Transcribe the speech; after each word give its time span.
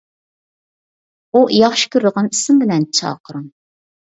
ئۇ 1.31 1.43
ياخشى 1.57 1.91
كۆرىدىغان 1.97 2.31
ئىسىم 2.33 2.63
بىلەن 2.65 2.89
چاقىرىڭ. 3.03 3.47